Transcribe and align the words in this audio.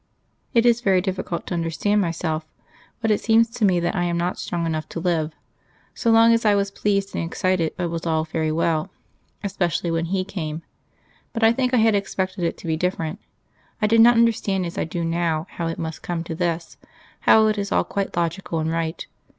It 0.55 0.65
is 0.65 0.81
very 0.81 0.99
difficult 0.99 1.45
to 1.45 1.53
understand 1.53 2.01
myself; 2.01 2.43
but 3.01 3.11
it 3.11 3.21
seems 3.21 3.47
to 3.51 3.63
me 3.63 3.79
that 3.81 3.95
I 3.95 4.03
am 4.05 4.17
not 4.17 4.39
strong 4.39 4.65
enough 4.65 4.89
to 4.89 4.99
live. 4.99 5.31
So 5.93 6.09
long 6.09 6.33
as 6.33 6.43
I 6.43 6.55
was 6.55 6.71
pleased 6.71 7.13
and 7.13 7.23
excited 7.23 7.73
it 7.77 7.85
was 7.85 8.07
all 8.07 8.23
very 8.23 8.51
well 8.51 8.89
especially 9.43 9.91
when 9.91 10.05
He 10.05 10.23
came. 10.25 10.63
But 11.33 11.43
I 11.43 11.53
think 11.53 11.71
I 11.71 11.77
had 11.85 11.93
expected 11.93 12.43
it 12.45 12.57
to 12.57 12.65
be 12.65 12.75
different; 12.75 13.19
I 13.79 13.85
did 13.85 14.01
not 14.01 14.15
understand 14.15 14.65
as 14.65 14.75
I 14.75 14.85
do 14.85 15.03
now 15.03 15.45
how 15.51 15.67
it 15.67 15.77
must 15.77 16.01
come 16.01 16.23
to 16.23 16.33
this 16.33 16.77
how 17.29 17.45
it 17.45 17.59
is 17.59 17.71
all 17.71 17.83
quite 17.83 18.17
logical 18.17 18.57
and 18.57 18.71
right. 18.71 19.05